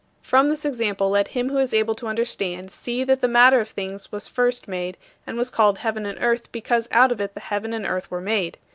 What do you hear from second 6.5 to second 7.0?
because